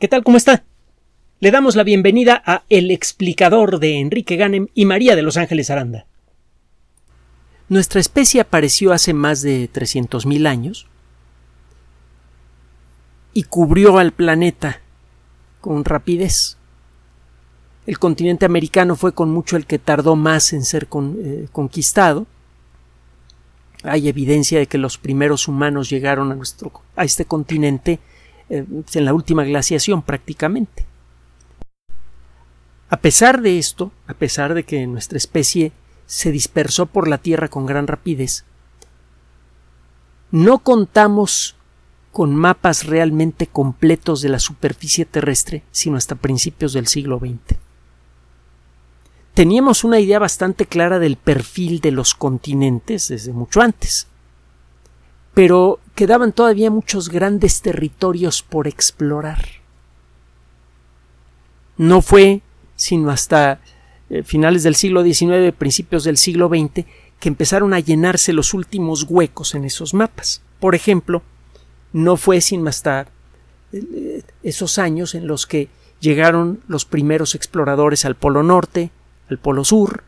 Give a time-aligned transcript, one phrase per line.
[0.00, 0.24] ¿Qué tal?
[0.24, 0.64] ¿Cómo está?
[1.38, 5.70] Le damos la bienvenida a El explicador de Enrique Ganem y María de Los Ángeles
[5.70, 6.06] Aranda.
[7.68, 10.88] Nuestra especie apareció hace más de 300.000 años
[13.34, 14.80] y cubrió al planeta
[15.60, 16.56] con rapidez.
[17.86, 22.26] El continente americano fue con mucho el que tardó más en ser eh, conquistado.
[23.84, 28.00] Hay evidencia de que los primeros humanos llegaron a, nuestro, a este continente
[28.50, 28.64] eh,
[28.94, 30.86] en la última glaciación prácticamente.
[32.88, 35.72] A pesar de esto, a pesar de que nuestra especie
[36.06, 38.44] se dispersó por la Tierra con gran rapidez,
[40.30, 41.56] no contamos
[42.12, 47.58] con mapas realmente completos de la superficie terrestre sino hasta principios del siglo XX.
[49.34, 54.06] Teníamos una idea bastante clara del perfil de los continentes desde mucho antes,
[55.34, 59.44] pero quedaban todavía muchos grandes territorios por explorar.
[61.76, 62.40] No fue
[62.76, 63.60] sino hasta
[64.10, 66.86] eh, finales del siglo XIX, principios del siglo XX,
[67.20, 70.42] que empezaron a llenarse los últimos huecos en esos mapas.
[70.60, 71.22] Por ejemplo,
[71.92, 73.06] no fue sino hasta
[73.72, 75.68] eh, esos años en los que
[76.00, 78.90] llegaron los primeros exploradores al Polo Norte,
[79.30, 80.04] al Polo Sur,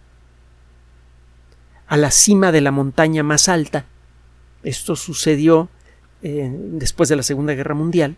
[1.86, 3.86] a la cima de la montaña más alta.
[4.62, 5.68] Esto sucedió
[6.22, 8.16] eh, después de la Segunda Guerra Mundial,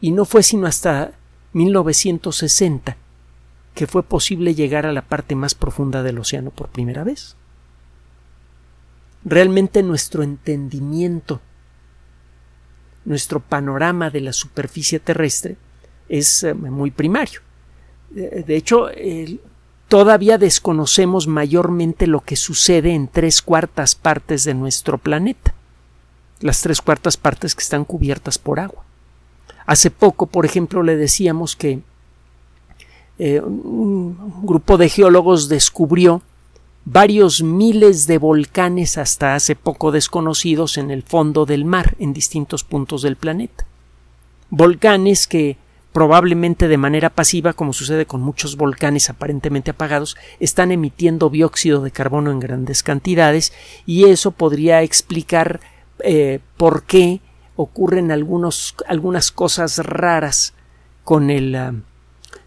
[0.00, 1.12] y no fue sino hasta
[1.52, 2.96] 1960
[3.74, 7.36] que fue posible llegar a la parte más profunda del océano por primera vez.
[9.24, 11.40] Realmente nuestro entendimiento,
[13.04, 15.56] nuestro panorama de la superficie terrestre
[16.08, 17.40] es eh, muy primario.
[18.10, 18.88] De hecho,
[19.86, 25.54] todavía desconocemos mayormente lo que sucede en tres cuartas partes de nuestro planeta
[26.40, 28.84] las tres cuartas partes que están cubiertas por agua.
[29.66, 31.80] Hace poco, por ejemplo, le decíamos que
[33.18, 36.22] eh, un grupo de geólogos descubrió
[36.84, 42.64] varios miles de volcanes hasta hace poco desconocidos en el fondo del mar en distintos
[42.64, 43.66] puntos del planeta.
[44.48, 45.58] Volcanes que
[45.92, 51.90] probablemente de manera pasiva, como sucede con muchos volcanes aparentemente apagados, están emitiendo dióxido de
[51.90, 53.52] carbono en grandes cantidades
[53.84, 55.60] y eso podría explicar
[56.00, 57.20] eh, por qué
[57.56, 60.54] ocurren algunos, algunas cosas raras
[61.04, 61.74] con el, ah,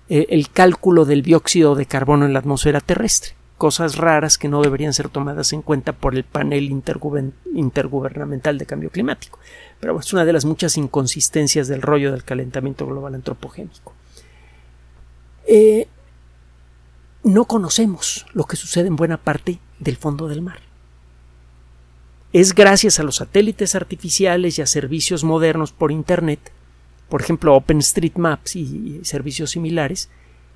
[0.10, 3.36] eh, el cálculo del dióxido de carbono en la atmósfera terrestre.
[3.58, 6.72] Cosas raras que no deberían ser tomadas en cuenta por el panel
[7.54, 9.38] intergubernamental de cambio climático.
[9.80, 13.94] Pero es una de las muchas inconsistencias del rollo del calentamiento global antropogénico.
[15.46, 15.88] Eh,
[17.24, 20.71] no conocemos lo que sucede en buena parte del fondo del mar
[22.34, 26.52] es gracias a los satélites artificiales y a servicios modernos por Internet,
[27.10, 30.10] por ejemplo OpenStreetMaps y, servicios similares,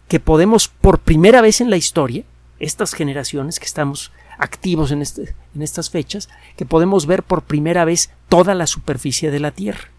[0.07, 2.23] que podemos por primera vez en la historia,
[2.59, 8.11] estas generaciones que estamos activos en, este, estas fechas, que podemos ver por primera vez
[8.29, 9.89] toda la superficie de la Tierra,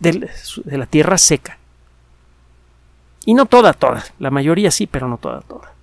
[0.00, 1.58] de la Tierra seca.
[3.26, 5.73] Y no toda, toda, la mayoría sí, pero no toda, toda.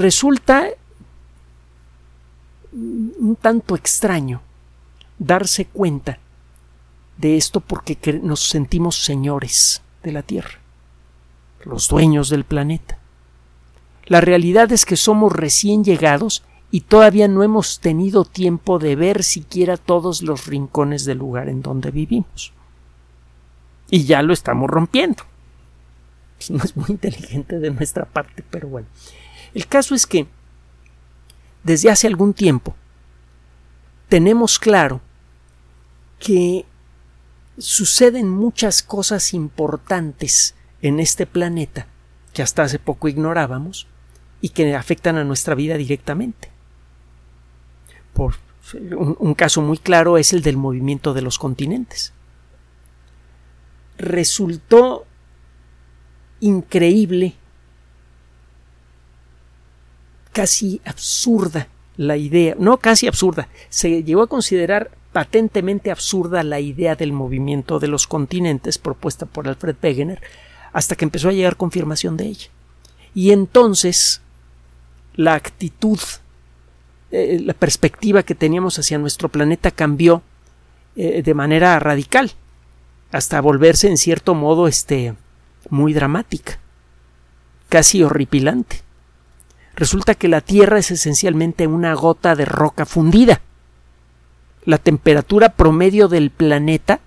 [0.00, 0.70] Resulta
[2.72, 4.40] un tanto extraño
[5.18, 6.18] darse cuenta
[7.18, 10.58] de esto porque nos sentimos señores de la Tierra,
[11.66, 12.96] los dueños del planeta.
[14.06, 19.22] La realidad es que somos recién llegados y todavía no hemos tenido tiempo de ver
[19.22, 22.54] siquiera todos los rincones del lugar en donde vivimos.
[23.90, 25.24] Y ya lo estamos rompiendo.
[26.48, 28.88] No es muy inteligente de nuestra parte, pero bueno.
[29.54, 30.26] El caso es que
[31.62, 32.74] desde hace algún tiempo
[34.08, 35.00] tenemos claro
[36.18, 36.64] que
[37.58, 41.86] suceden muchas cosas importantes en este planeta
[42.32, 43.86] que hasta hace poco ignorábamos
[44.40, 46.50] y que afectan a nuestra vida directamente.
[48.14, 48.36] Por
[48.74, 52.12] un, un, caso muy claro es el del movimiento de los continentes.
[53.98, 55.06] Resultó
[56.40, 57.34] increíble
[60.32, 66.94] casi absurda la idea, no casi absurda, se llegó a considerar patentemente absurda la idea
[66.94, 70.22] del movimiento de los continentes propuesta por Alfred Wegener
[70.72, 72.48] hasta que empezó a llegar confirmación de ella.
[73.14, 74.22] Y entonces
[75.16, 75.98] la actitud,
[77.10, 80.22] eh, la perspectiva que teníamos hacia nuestro planeta cambió
[80.96, 82.32] eh, de manera radical,
[83.12, 85.14] hasta volverse en cierto modo este
[85.68, 86.58] muy dramática,
[87.68, 88.82] casi horripilante.
[89.80, 93.40] Resulta que la Tierra es esencialmente una gota de roca fundida.
[94.66, 97.00] la temperatura promedio del planeta,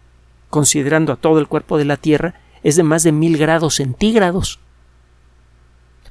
[0.50, 2.34] considerando a todo el cuerpo de la Tierra,
[2.64, 4.60] es de más de mil grados centígrados.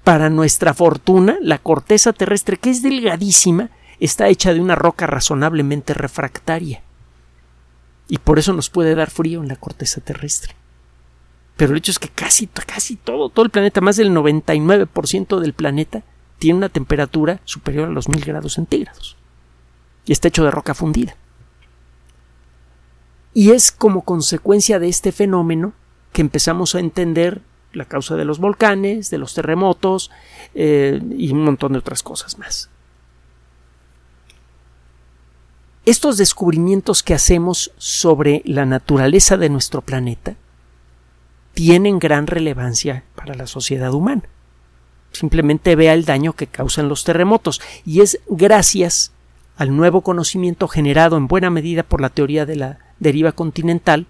[0.05, 5.95] Para nuestra fortuna, la corteza terrestre, que es delgadísima, está hecha de una roca razonablemente
[5.95, 6.83] refractaria.
[8.07, 10.55] Y por eso nos puede dar frío en la corteza terrestre.
[11.57, 15.55] Pero el hecho es que casi, casi todo, todo el planeta, más del 99% del
[15.55, 16.05] planeta,
[16.43, 19.17] tiene una temperatura superior a los mil grados centígrados.
[20.05, 21.15] Y está hecho de roca fundida.
[23.33, 25.73] Y es como consecuencia de este fenómeno
[26.13, 27.43] que empezamos a entender
[27.73, 30.11] la causa de los volcanes, de los terremotos
[30.57, 32.69] eh, y un montón de otras cosas más.
[35.87, 40.35] Estos descubrimientos que hacemos sobre la naturaleza de nuestro planeta
[41.55, 44.25] tienen gran relevancia para la sociedad humana.
[45.13, 47.61] Simplemente vea el daño que causan los terremotos.
[47.85, 49.13] Y es gracias
[49.57, 54.07] al nuevo conocimiento generado en buena medida por la teoría de la deriva continental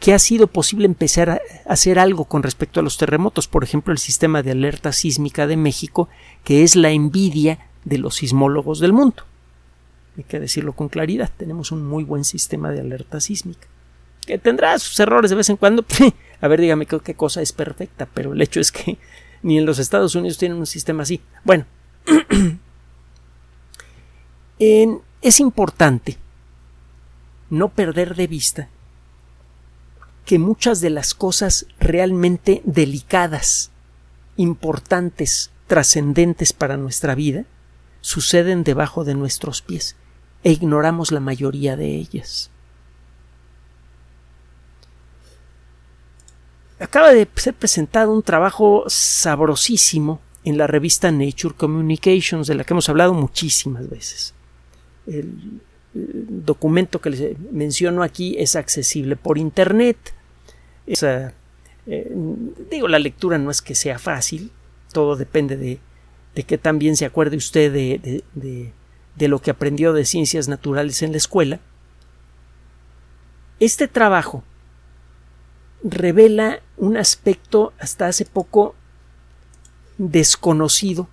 [0.00, 3.92] que ha sido posible empezar a hacer algo con respecto a los terremotos, por ejemplo
[3.92, 6.08] el sistema de alerta sísmica de México,
[6.44, 9.24] que es la envidia de los sismólogos del mundo.
[10.16, 13.66] Hay que decirlo con claridad, tenemos un muy buen sistema de alerta sísmica,
[14.24, 15.84] que tendrá sus errores de vez en cuando,
[16.40, 18.98] a ver dígame qué cosa es perfecta, pero el hecho es que
[19.42, 21.20] ni en los Estados Unidos tienen un sistema así.
[21.44, 21.66] Bueno,
[24.58, 26.18] es importante
[27.50, 28.68] no perder de vista
[30.24, 33.70] que muchas de las cosas realmente delicadas,
[34.36, 37.44] importantes, trascendentes para nuestra vida,
[38.00, 39.96] suceden debajo de nuestros pies
[40.44, 42.50] e ignoramos la mayoría de ellas.
[46.80, 52.72] Acaba de ser presentado un trabajo sabrosísimo en la revista Nature Communications, de la que
[52.72, 54.34] hemos hablado muchísimas veces.
[55.06, 55.60] El,
[55.94, 59.96] documento que les menciono aquí es accesible por Internet.
[60.86, 61.32] Eh,
[62.70, 64.52] digo, la lectura no es que sea fácil,
[64.92, 65.80] todo depende de,
[66.34, 68.72] de que también se acuerde usted de, de,
[69.16, 71.58] de lo que aprendió de ciencias naturales en la escuela.
[73.58, 74.44] Este trabajo
[75.82, 78.74] revela un aspecto hasta hace poco
[79.96, 81.08] desconocido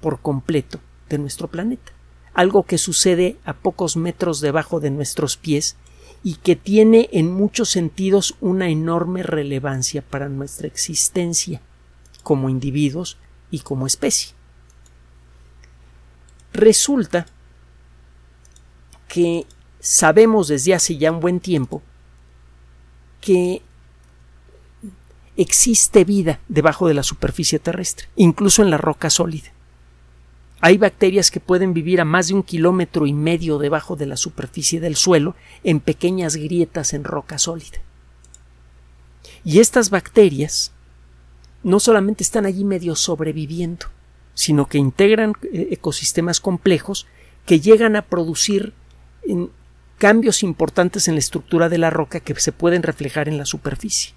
[0.00, 1.92] por completo de nuestro planeta,
[2.34, 5.76] algo que sucede a pocos metros debajo de nuestros pies
[6.22, 11.60] y que tiene en muchos sentidos una enorme relevancia para nuestra existencia
[12.22, 13.18] como individuos
[13.50, 14.34] y como especie.
[16.52, 17.26] Resulta
[19.08, 19.46] que
[19.80, 21.82] sabemos desde hace ya un buen tiempo
[23.20, 23.62] que
[25.36, 29.52] existe vida debajo de la superficie terrestre, incluso en la roca sólida.
[30.60, 34.16] Hay bacterias que pueden vivir a más de un kilómetro y medio debajo de la
[34.16, 37.78] superficie del suelo en pequeñas grietas en roca sólida.
[39.44, 40.72] Y estas bacterias
[41.62, 43.86] no solamente están allí medio sobreviviendo,
[44.34, 47.06] sino que integran eh, ecosistemas complejos
[47.46, 48.72] que llegan a producir
[49.98, 54.14] cambios importantes en la estructura de la roca que se pueden reflejar en la superficie.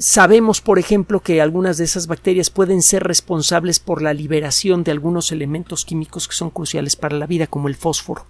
[0.00, 4.92] Sabemos, por ejemplo, que algunas de esas bacterias pueden ser responsables por la liberación de
[4.92, 8.24] algunos elementos químicos que son cruciales para la vida, como el fósforo.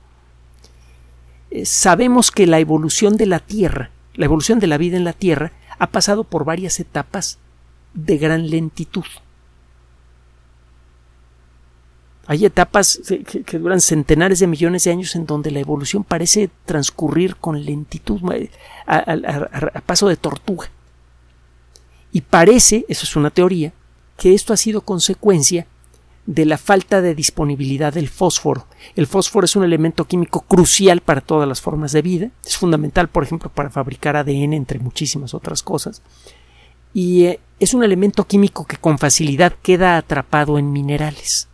[1.52, 5.12] Eh, sabemos que la evolución de la Tierra, la evolución de la vida en la
[5.12, 7.38] Tierra, ha pasado por varias etapas
[7.94, 9.06] de gran lentitud.
[12.26, 17.36] Hay etapas que, duran centenares de millones de años en donde la evolución parece transcurrir
[17.36, 18.50] con lentitud, eh,
[18.88, 20.68] a paso de tortuga.
[22.12, 23.72] Y parece, eso es una teoría,
[24.16, 25.66] que esto ha sido consecuencia
[26.26, 28.66] de la falta de disponibilidad del fósforo.
[28.94, 32.30] El fósforo es un elemento químico crucial para todas las formas de vida.
[32.44, 36.02] Es fundamental, por ejemplo, para fabricar ADN, entre muchísimas otras cosas.
[36.92, 41.48] Y eh, es un elemento químico que con facilidad queda atrapado en minerales.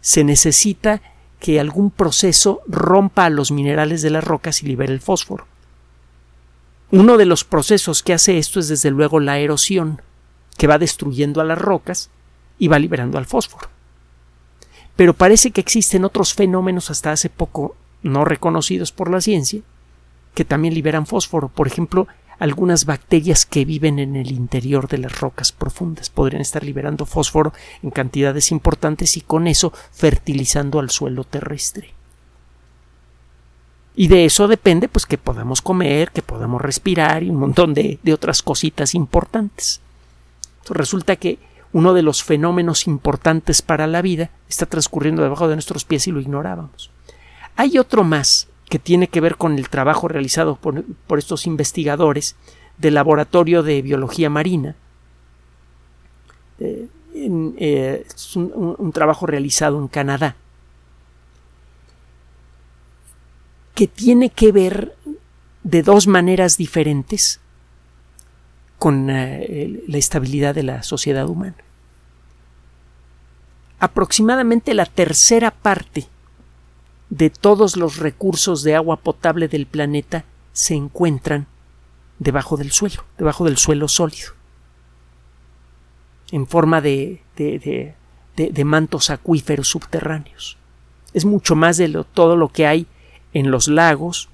[0.00, 1.00] Se necesita
[1.40, 5.46] que algún proceso rompa a los minerales de las rocas y libere el fósforo.
[6.90, 10.00] Uno de los procesos que hace esto es desde luego la erosión,
[10.56, 12.08] que va destruyendo a las rocas
[12.58, 13.68] y va liberando al fósforo.
[14.96, 19.60] Pero parece que existen otros fenómenos hasta hace poco no reconocidos por la ciencia
[20.34, 21.48] que también liberan fósforo.
[21.48, 26.64] Por ejemplo, algunas bacterias que viven en el interior de las rocas profundas podrían estar
[26.64, 27.52] liberando fósforo
[27.82, 31.97] en cantidades importantes y con eso fertilizando al suelo terrestre.
[33.98, 37.98] Y de eso depende pues que podamos comer, que podamos respirar y un montón de,
[38.12, 39.80] otras cositas importantes.
[40.70, 41.40] resulta que
[41.72, 46.12] uno de los fenómenos importantes para la vida está transcurriendo debajo de nuestros pies y
[46.12, 46.92] lo ignorábamos.
[47.56, 50.84] Hay otro más que tiene que ver con el trabajo realizado por,
[51.18, 52.36] estos investigadores
[52.76, 54.76] del Laboratorio de Biología Marina.
[56.60, 60.36] Eh, eh, es un trabajo realizado en Canadá
[63.78, 64.96] que tiene que ver
[65.62, 67.38] de dos maneras diferentes
[68.76, 71.54] con eh, la estabilidad de la sociedad humana.
[73.78, 76.08] Aproximadamente la tercera parte
[77.08, 81.46] de todos los recursos de agua potable del planeta se encuentran
[82.18, 84.32] debajo del suelo, debajo del suelo sólido,
[86.32, 90.58] en forma de, de, mantos acuíferos subterráneos.
[91.14, 92.88] Es mucho más de todo lo que hay
[93.38, 94.28] en los lagos,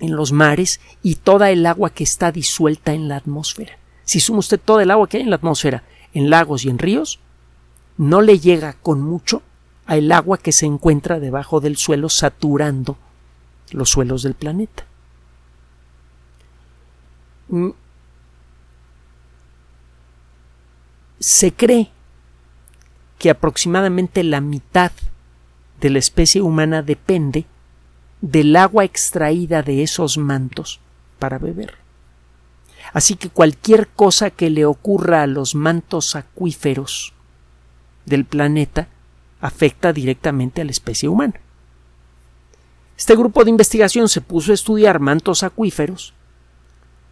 [0.00, 3.78] en los mares y toda el agua que está disuelta en la atmósfera.
[4.04, 6.78] Si suma usted todo el agua que hay en la atmósfera, en lagos y en
[6.78, 7.20] ríos,
[7.96, 9.42] no le llega con mucho
[9.86, 12.96] al agua que se encuentra debajo del suelo saturando
[13.70, 14.84] los suelos del planeta.
[17.48, 17.70] Mm.
[21.20, 21.90] Se cree
[23.18, 24.90] que aproximadamente la mitad
[25.80, 27.46] de la especie humana depende
[28.22, 30.80] del agua extraída de esos mantos
[31.18, 31.74] para beber.
[32.92, 37.12] Así que cualquier cosa que le ocurra a los mantos acuíferos
[38.06, 38.88] del planeta
[39.40, 41.34] afecta directamente a la especie humana.
[42.96, 46.14] Este grupo de investigación se puso a estudiar mantos acuíferos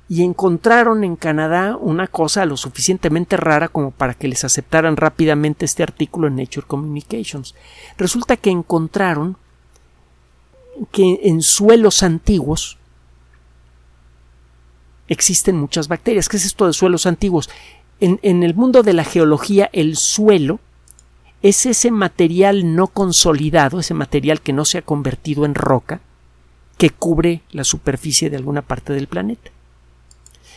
[0.09, 5.65] y encontraron en Canadá una cosa lo suficientemente rara como para que les aceptaran rápidamente
[5.65, 7.55] este artículo en Nature Communications.
[7.97, 9.37] Resulta que encontraron
[10.87, 12.79] que en suelos antiguos
[15.09, 16.29] existen muchas bacterias.
[16.29, 17.51] ¿Qué es esto de suelos antiguos?
[18.01, 20.61] En, en, el mundo de la geología, el suelo
[21.43, 26.01] es ese material no consolidado, ese material que no se ha convertido en roca,
[26.79, 29.51] que cubre la superficie de alguna parte del planeta.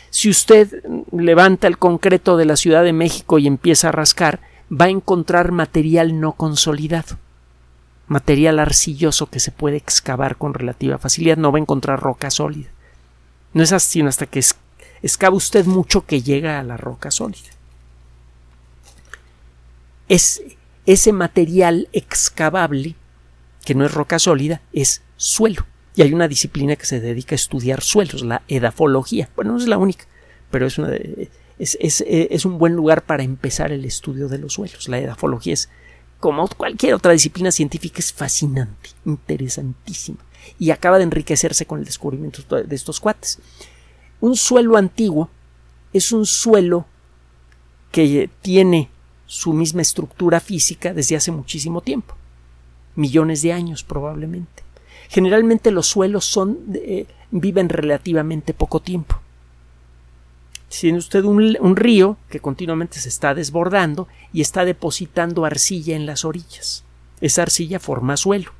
[0.10, 4.40] Si usted levanta el concreto de la Ciudad de México y empieza a rascar,
[4.72, 7.18] va a encontrar material no consolidado
[8.08, 12.70] material arcilloso que se puede excavar con relativa facilidad, no va a encontrar roca sólida.
[13.54, 14.44] No es así sino hasta que
[15.02, 17.50] excava usted mucho que llega a la roca sólida.
[20.10, 20.42] Es
[20.86, 22.96] ese material excavable,
[23.64, 25.66] que no es roca sólida, es suelo.
[25.96, 29.30] Y hay una disciplina que se dedica a estudiar suelos, la edafología.
[29.36, 30.06] Bueno, no es la única,
[30.50, 30.80] pero es,
[31.60, 34.90] es, es un buen lugar para empezar el estudio de los suelos.
[34.90, 35.70] La edafología es
[36.24, 40.20] como cualquier otra disciplina científica, es fascinante, interesantísima,
[40.58, 43.40] y acaba de enriquecerse con el descubrimiento de estos cuates.
[44.22, 45.30] Un suelo antiguo
[45.92, 46.86] es un suelo
[47.92, 48.90] que tiene
[49.26, 52.16] su misma estructura física desde hace muchísimo tiempo,
[52.96, 54.64] millones de años probablemente.
[55.10, 59.20] Generalmente los suelos son, eh, viven relativamente poco tiempo
[60.80, 66.26] tiene usted un, río que continuamente se está desbordando y está depositando arcilla en las
[66.26, 66.84] orillas.
[67.22, 68.52] Esa arcilla forma suelo.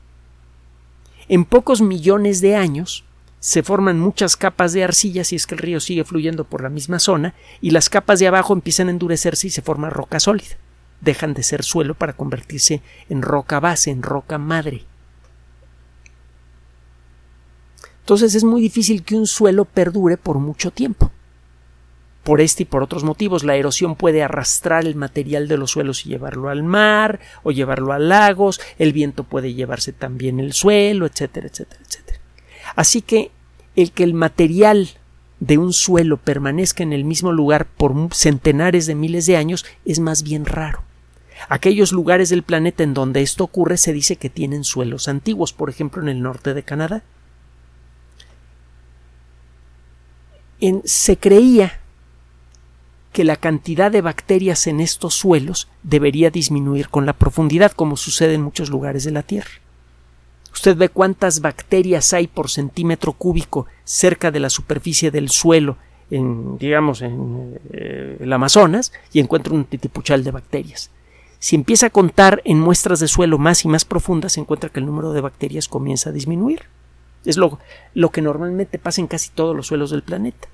[1.28, 3.04] En pocos millones de años
[3.40, 6.70] se forman muchas capas de arcilla si es que el río sigue fluyendo por la
[6.70, 10.58] misma zona y las capas de abajo empiezan a endurecerse y se forma roca sólida.
[11.02, 14.86] Dejan de ser suelo para convertirse en roca base, en roca madre.
[18.02, 21.12] Entonces es muy difícil que un suelo perdure por mucho tiempo.
[22.24, 26.06] Por este y por otros motivos, la erosión puede arrastrar el material de los suelos
[26.06, 31.06] y llevarlo al mar o llevarlo a lagos, el viento puede llevarse también el suelo,
[31.06, 32.20] etcétera, etcétera, etcétera.
[32.76, 33.32] Así que
[33.76, 34.90] el que el material
[35.42, 40.00] de un suelo permanezca en el mismo lugar por centenares de miles de años es
[40.00, 40.82] más bien raro.
[41.50, 45.70] Aquellos lugares del planeta en donde esto ocurre se dice que tienen suelos antiguos, por
[45.70, 47.04] ejemplo en el norte de Canadá.
[50.62, 51.82] En, se creía
[53.14, 58.34] que la cantidad de bacterias en estos suelos debería disminuir con la profundidad, como sucede
[58.34, 59.52] en muchos lugares de la Tierra.
[60.52, 65.78] Usted ve cuántas bacterias hay por centímetro cúbico cerca de la superficie del suelo,
[66.10, 70.90] en, digamos, en eh, el Amazonas, y encuentra un titipuchal de bacterias.
[71.40, 74.80] Si empieza a contar en muestras de suelo más y más profundas, se encuentra que
[74.80, 76.64] el número de bacterias comienza a disminuir.
[77.26, 77.60] Es lo,
[77.94, 80.48] lo que normalmente pasa en casi todos los suelos del planeta.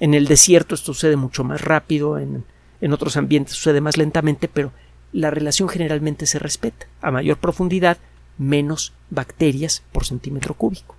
[0.00, 2.44] En el desierto esto sucede mucho más rápido, en,
[2.80, 4.72] en otros ambientes sucede más lentamente, pero
[5.12, 6.86] la relación generalmente se respeta.
[7.00, 7.98] A mayor profundidad,
[8.36, 10.96] menos bacterias por centímetro cúbico.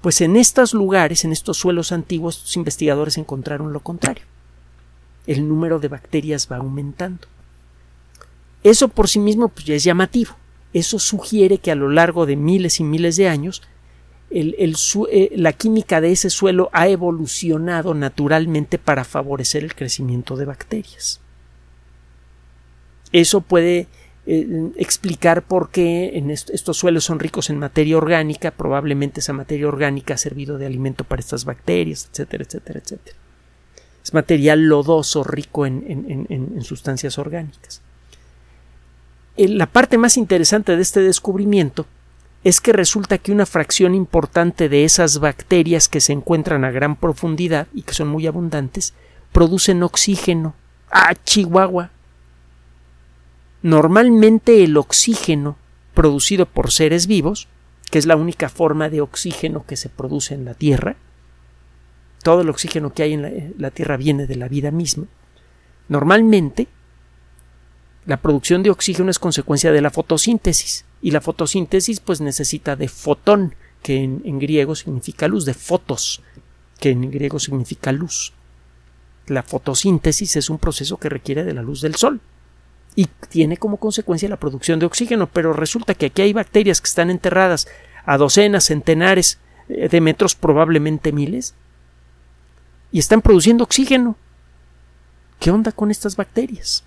[0.00, 4.24] Pues en estos lugares, en estos suelos antiguos, los investigadores encontraron lo contrario.
[5.26, 7.26] el número de bacterias va aumentando.
[8.62, 10.36] Eso por sí mismo pues, ya es llamativo.
[10.74, 13.62] Eso sugiere que a lo largo de miles y miles de años
[14.36, 21.20] eh, la química de ese suelo ha evolucionado naturalmente para favorecer el crecimiento de bacterias.
[23.12, 23.86] Eso puede
[24.26, 29.68] eh, explicar por qué en estos suelos son ricos en materia orgánica, probablemente esa materia
[29.68, 33.16] orgánica ha servido de alimento para estas bacterias, etcétera, etcétera, etcétera.
[34.02, 37.82] Es material lodoso rico en sustancias orgánicas.
[39.36, 41.86] La parte más interesante de este descubrimiento
[42.44, 46.94] es que resulta que una fracción importante de esas bacterias que se encuentran a gran
[46.94, 48.92] profundidad y que son muy abundantes
[49.32, 50.54] producen oxígeno.
[50.90, 51.90] ¡Ah, Chihuahua!
[53.62, 55.56] Normalmente el oxígeno
[55.94, 57.48] producido por seres vivos,
[57.90, 60.96] que es la única forma de oxígeno que se produce en la Tierra,
[62.22, 65.06] todo el oxígeno que hay en la, la Tierra viene de la vida misma,
[65.88, 66.68] normalmente
[68.04, 72.88] la producción de oxígeno es consecuencia de la fotosíntesis y la fotosíntesis pues necesita de
[72.88, 76.22] fotón, que en, griego significa luz, de fotos,
[76.80, 78.32] que en griego significa luz.
[79.26, 82.22] La fotosíntesis es un proceso que requiere de la luz del sol
[82.96, 86.88] y tiene como consecuencia la producción de oxígeno, pero resulta que aquí hay bacterias que
[86.88, 87.68] están enterradas
[88.06, 91.54] a docenas, centenares eh, de metros, probablemente miles,
[92.92, 94.16] y están produciendo oxígeno.
[95.38, 96.82] ¿Qué onda con estas bacterias?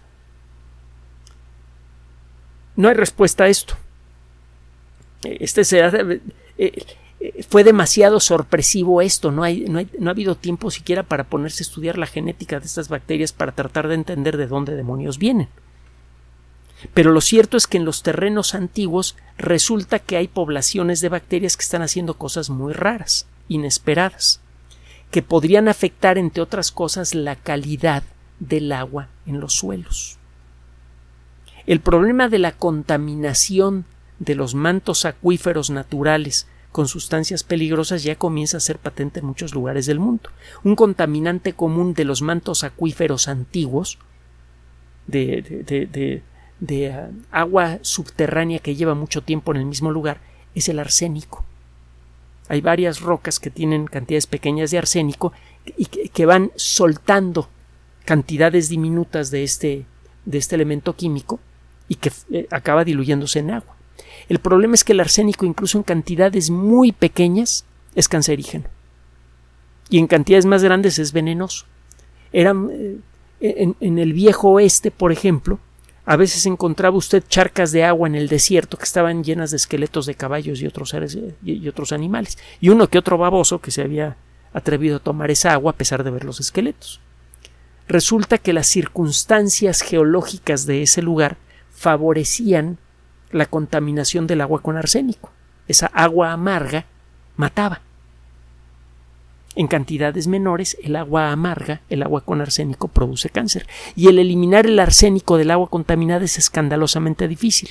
[2.76, 3.78] No hay respuesta a esto.
[5.24, 6.22] Este eh,
[6.58, 11.64] eh, fue demasiado sorpresivo esto, no, hay, no, no ha habido tiempo siquiera para ponerse
[11.64, 15.50] a estudiar la genética de estas bacterias para tratar de entender de dónde demonios vienen.
[16.94, 21.58] Pero lo cierto es que en los terrenos antiguos resulta que hay poblaciones de bacterias
[21.58, 24.42] que están haciendo cosas muy raras, inesperadas,
[25.10, 28.04] que podrían afectar, entre otras cosas, la calidad
[28.40, 30.18] del agua en los suelos.
[31.66, 33.86] El problema de la contaminación
[34.20, 39.56] de los mantos acuíferos naturales con sustancias peligrosas ya comienza a ser patente en muchos
[39.56, 40.30] lugares del mundo.
[40.64, 43.98] Un contaminante común de los mantos acuíferos antiguos,
[45.08, 46.22] de,
[46.60, 50.20] de, ah, agua subterránea que lleva mucho tiempo en el mismo lugar,
[50.54, 51.46] es el arsénico.
[52.50, 55.34] Hay varias rocas que tienen cantidades pequeñas de arsénico
[55.78, 57.50] y que, van soltando
[58.06, 59.86] cantidades diminutas de este,
[60.26, 61.40] de este elemento químico
[61.90, 63.77] y que eh, acaba diluyéndose en agua.
[64.30, 68.66] El problema es que el arsénico, incluso en cantidades muy pequeñas, es cancerígeno.
[69.90, 71.66] Y en cantidades más grandes es venenoso.
[72.34, 72.70] Eran,
[73.40, 75.60] eh, en, el viejo oeste, por ejemplo,
[76.06, 80.06] a veces encontraba usted charcas de agua en el desierto que estaban llenas de esqueletos
[80.06, 82.38] de caballos y otros seres y otros animales.
[82.62, 84.18] Y uno que otro baboso que se había
[84.54, 87.02] atrevido a tomar esa agua a pesar de ver los esqueletos.
[87.88, 91.38] Resulta que las circunstancias geológicas de ese lugar
[91.72, 92.78] favorecían
[93.32, 95.32] la contaminación del agua con arsénico.
[95.68, 96.86] Esa agua amarga
[97.36, 97.82] mataba.
[99.56, 103.68] En cantidades menores, el agua amarga, el agua con arsénico, produce cáncer.
[103.96, 107.70] Y el eliminar el arsénico del agua contaminada es escandalosamente difícil.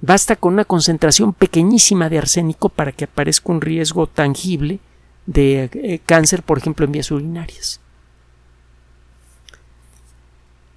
[0.00, 4.80] Basta con una concentración pequeñísima de arsénico para que aparezca un riesgo tangible
[5.26, 7.80] de eh, cáncer, por ejemplo, en vías urinarias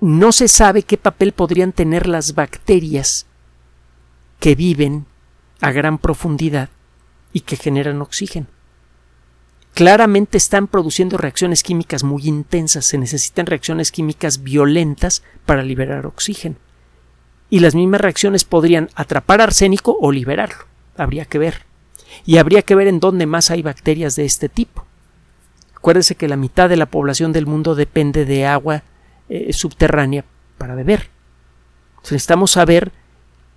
[0.01, 3.25] no se sabe qué papel podrían tener las bacterias
[4.39, 5.05] que viven
[5.61, 6.69] a gran profundidad
[7.33, 8.47] y que generan oxígeno.
[9.73, 16.55] Claramente están produciendo reacciones químicas muy intensas, se necesitan reacciones químicas violentas para liberar oxígeno.
[17.49, 20.65] Y las mismas reacciones podrían atrapar arsénico o liberarlo.
[20.97, 21.65] Habría que ver.
[22.25, 24.85] Y habría que ver en dónde más hay bacterias de este tipo.
[25.75, 28.83] Acuérdense que la mitad de la población del mundo depende de agua
[29.29, 30.25] eh, subterránea
[30.57, 31.09] para beber.
[32.03, 32.91] necesitamos saber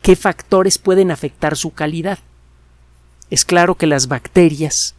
[0.02, 2.18] qué factores pueden afectar su calidad.
[3.30, 4.94] Es claro que las bacterias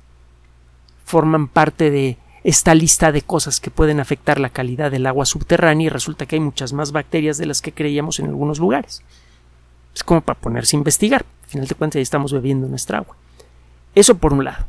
[1.05, 5.86] forman parte de esta lista de cosas que pueden afectar la calidad del agua subterránea
[5.86, 9.01] y resulta que hay muchas más bacterias de las que creíamos en algunos lugares.
[9.93, 11.25] Es como para ponerse a investigar.
[11.43, 13.15] Al final de cuentas, ya estamos bebiendo nuestra agua.
[13.95, 14.65] Eso por un lado.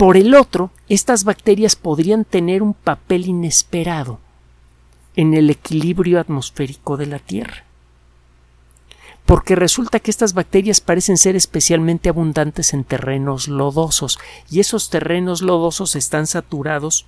[0.00, 4.18] Por el otro, estas bacterias podrían tener un papel inesperado
[5.14, 7.64] en el equilibrio atmosférico de la Tierra.
[9.26, 15.42] Porque resulta que estas bacterias parecen ser especialmente abundantes en terrenos lodosos, y esos terrenos
[15.42, 17.04] lodosos están saturados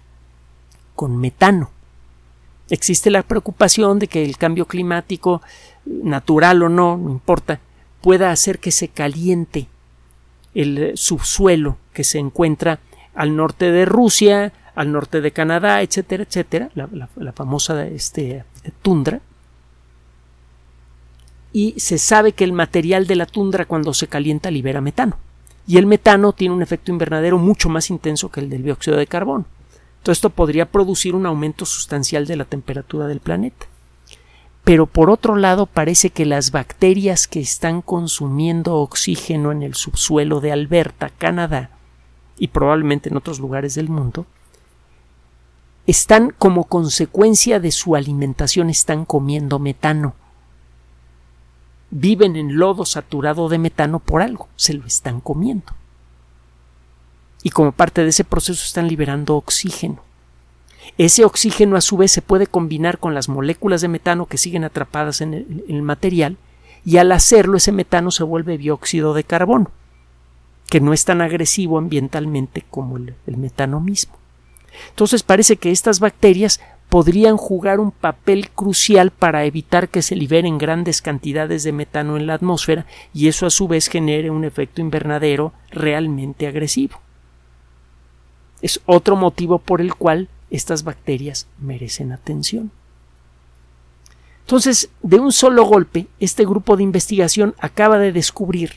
[0.95, 1.71] con metano.
[2.69, 5.41] Existe la preocupación de que el cambio climático,
[5.87, 7.59] natural o no, no importa,
[8.03, 9.71] pueda hacer que se caliente
[10.55, 12.81] el subsuelo que se encuentra
[13.15, 18.45] al norte de Rusia, al norte de Canadá, etcétera, etcétera, la, famosa este,
[18.83, 19.21] tundra.
[21.53, 25.19] Y se sabe que el material de la tundra cuando se calienta libera metano.
[25.67, 29.07] Y el metano tiene un efecto invernadero mucho más intenso que el del dióxido de
[29.07, 29.45] carbono.
[30.03, 33.67] Todo esto podría producir un aumento sustancial de la temperatura del planeta.
[34.65, 40.41] Pero por otro lado parece que las bacterias que están consumiendo oxígeno en el subsuelo
[40.41, 41.71] de Alberta, Canadá,
[42.39, 44.27] y probablemente en otros lugares del mundo,
[45.87, 50.15] están como consecuencia de su alimentación están comiendo metano.
[51.91, 55.73] Viven en lodo saturado de metano por algo, se lo están comiendo.
[57.43, 60.03] Y como parte de ese proceso están liberando oxígeno.
[60.99, 64.65] Ese oxígeno a su vez se puede combinar con las moléculas de metano que siguen
[64.65, 66.37] atrapadas en el, material
[66.85, 69.71] y al hacerlo ese metano se vuelve dióxido de carbono,
[70.69, 74.15] que no es tan agresivo ambientalmente como el metano mismo.
[74.91, 80.59] Entonces parece que estas bacterias podrían jugar un papel crucial para evitar que se liberen
[80.59, 84.83] grandes cantidades de metano en la atmósfera y eso a su vez genere un efecto
[84.83, 87.01] invernadero realmente agresivo.
[88.61, 92.71] Es otro motivo por el cual estas bacterias merecen atención.
[94.43, 98.75] Entonces, de un solo golpe, este grupo de investigación acaba de descubrir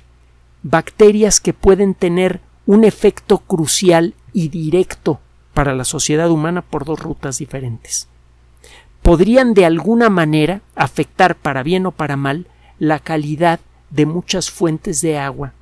[0.64, 5.20] bacterias que pueden tener un efecto crucial y directo
[5.54, 8.08] para la sociedad humana por dos rutas diferentes.
[9.02, 12.48] Podrían de alguna manera afectar para bien o para mal
[12.80, 13.60] la calidad
[13.90, 15.54] de muchas fuentes de agua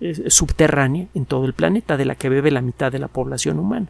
[0.00, 3.58] eh, subterránea en todo el planeta, de la que bebe la mitad de la población
[3.58, 3.86] humana.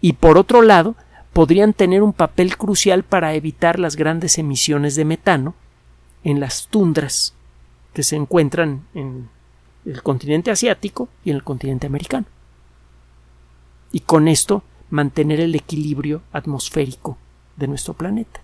[0.00, 0.96] Y por otro lado,
[1.32, 5.54] podrían tener un papel crucial para evitar las grandes emisiones de metano
[6.24, 7.34] en las tundras
[7.94, 9.28] que se encuentran en
[9.84, 12.26] el continente asiático y en el continente americano.
[13.90, 17.16] Y con esto mantener el equilibrio atmosférico
[17.56, 18.40] de nuestro planeta.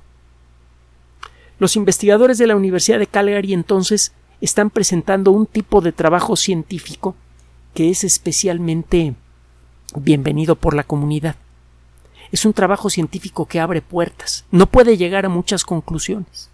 [1.58, 7.16] Los investigadores de la Universidad de Calgary entonces están presentando un tipo de trabajo científico
[7.74, 9.14] que es especialmente
[9.96, 11.36] bienvenido por la comunidad.
[12.30, 16.50] Es un trabajo científico que abre puertas, no puede llegar a muchas conclusiones.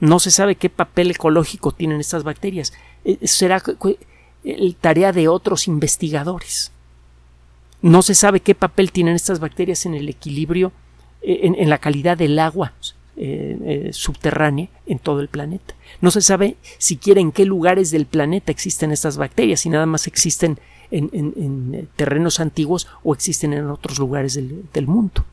[0.00, 2.72] No se sabe qué papel ecológico tienen estas bacterias.
[3.04, 3.62] Eh, será
[4.80, 6.72] tarea de otros investigadores.
[7.80, 10.72] No se sabe qué papel tienen estas bacterias en el equilibrio,
[11.22, 12.72] eh, en, la calidad del agua
[13.16, 15.74] eh, eh, subterránea en todo el planeta.
[16.00, 20.06] No se sabe siquiera en qué lugares del planeta existen estas bacterias, si nada más
[20.06, 20.58] existen
[20.90, 25.24] en, terrenos antiguos o existen en otros lugares del, mundo.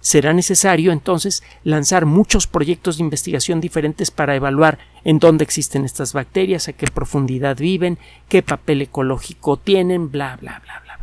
[0.00, 6.12] Será necesario entonces lanzar muchos proyectos de investigación diferentes para evaluar en dónde existen estas
[6.12, 10.94] bacterias, a qué profundidad viven, qué papel ecológico tienen, bla, bla, bla, bla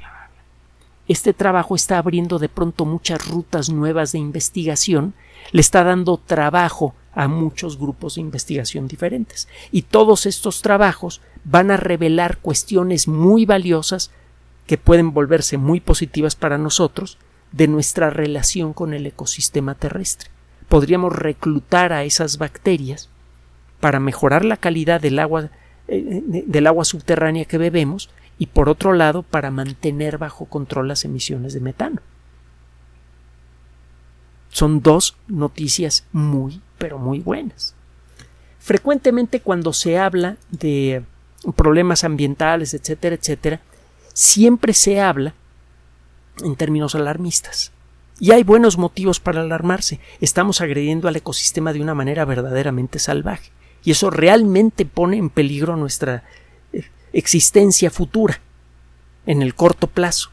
[1.12, 5.14] este trabajo está abriendo de pronto muchas rutas nuevas de investigación,
[5.52, 9.48] le está dando trabajo a muchos grupos de investigación diferentes.
[9.72, 14.12] Y todos estos trabajos van a revelar cuestiones muy valiosas
[14.68, 17.18] que pueden volverse muy positivas para nosotros
[17.52, 20.30] de nuestra relación con el ecosistema terrestre.
[20.70, 23.10] Podríamos reclutar a esas bacterias
[23.82, 25.50] para mejorar la calidad del agua,
[25.88, 31.04] eh, del agua subterránea que bebemos y por otro lado para mantener bajo control las
[31.04, 32.02] emisiones de metano.
[34.50, 37.76] Son dos noticias muy, pero muy buenas.
[38.60, 41.04] Frecuentemente cuando se habla de
[41.56, 43.62] problemas ambientales, etcétera, etcétera,
[44.14, 45.36] siempre se habla
[46.44, 47.72] en términos alarmistas.
[48.20, 50.00] Y hay buenos motivos para alarmarse.
[50.22, 53.52] Estamos agrediendo al ecosistema de una manera verdaderamente salvaje.
[53.84, 56.24] Y eso realmente pone en peligro nuestra
[57.14, 58.42] existencia futura
[59.28, 60.32] en el corto plazo.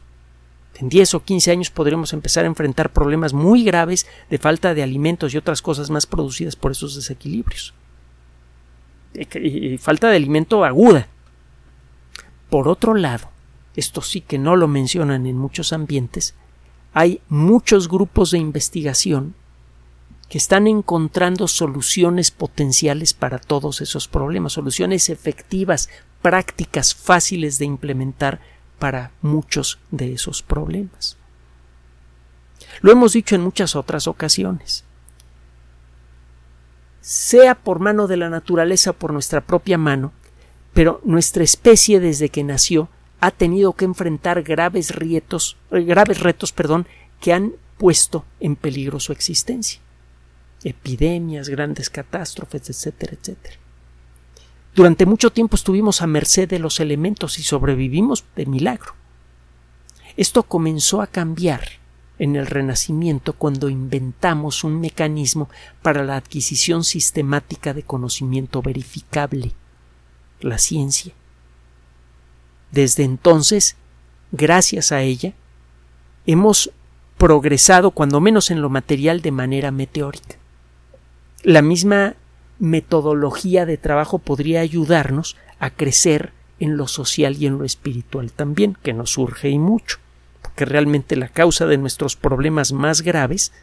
[0.79, 4.81] En 10 o 15 años podremos empezar a enfrentar problemas muy graves de falta de
[4.81, 7.73] alimentos y otras cosas más producidas por esos desequilibrios.
[9.13, 11.07] Y falta de alimento aguda.
[12.49, 13.29] Por otro lado,
[13.75, 16.33] esto sí que no lo mencionan en muchos ambientes,
[16.93, 19.35] hay muchos grupos de investigación
[20.29, 25.89] que están encontrando soluciones potenciales para todos esos problemas, soluciones efectivas,
[26.21, 28.39] prácticas, fáciles de implementar
[28.79, 31.17] para muchos de esos problemas.
[32.81, 34.83] Lo hemos dicho en muchas otras ocasiones.
[37.01, 40.11] Sea por mano de la naturaleza por nuestra propia mano,
[40.73, 42.89] pero nuestra especie desde que nació
[43.19, 46.87] ha tenido que enfrentar graves retos, eh, graves retos perdón,
[47.19, 49.81] que han puesto en peligro su existencia
[50.63, 53.55] epidemias, grandes catástrofes, etcétera, etcétera.
[54.79, 58.93] Durante mucho tiempo estuvimos a merced de los elementos y sobrevivimos de milagro.
[60.15, 61.67] Esto comenzó a cambiar
[62.17, 65.49] en el Renacimiento cuando inventamos un mecanismo
[65.81, 69.51] para la adquisición sistemática de conocimiento verificable,
[70.39, 71.13] la ciencia.
[72.71, 73.75] Desde entonces,
[74.31, 75.33] gracias a ella,
[76.25, 76.71] hemos
[77.17, 80.37] progresado, cuando menos en lo material, de manera meteórica.
[81.43, 82.15] La misma
[82.59, 88.77] metodología de trabajo podría ayudarnos a crecer en lo social y en lo espiritual también,
[88.83, 89.97] que nos surge y mucho,
[90.41, 93.53] porque realmente la causa de nuestros problemas más graves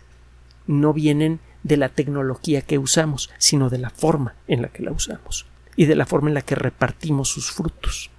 [0.67, 4.93] no vienen de la tecnología que usamos, sino de la forma en la que la
[4.93, 8.11] usamos y de la forma en la que repartimos sus frutos.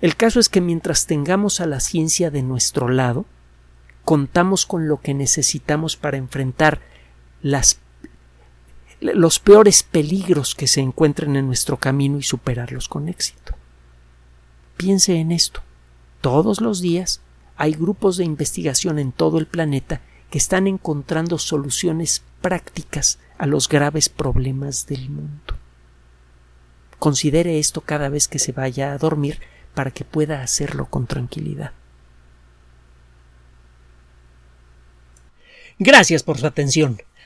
[0.00, 3.24] El caso es que mientras tengamos a la ciencia de nuestro lado,
[4.04, 6.80] contamos con lo que necesitamos para enfrentar
[7.42, 7.80] las,
[9.12, 13.54] los peores peligros que se encuentren en nuestro camino y superarlos con éxito.
[14.78, 15.60] Piense en esto.
[16.22, 17.20] Todos los días
[17.56, 23.68] hay grupos de investigación en todo el planeta que están encontrando soluciones prácticas a los
[23.68, 25.54] graves problemas del mundo.
[26.98, 29.38] Considere esto cada vez que se vaya a dormir
[29.74, 31.72] para que pueda hacerlo con tranquilidad.
[35.78, 37.02] Gracias por su atención.